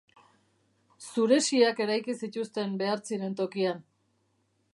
Zuresiak 1.09 1.81
eraiki 1.87 2.15
zituzten 2.25 2.75
behar 2.83 3.05
ziren 3.11 3.41
tokian. 3.45 3.87